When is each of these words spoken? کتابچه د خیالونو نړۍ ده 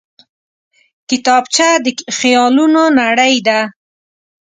کتابچه 1.09 1.67
د 1.83 1.85
خیالونو 2.17 2.83
نړۍ 2.99 3.35
ده 3.47 3.59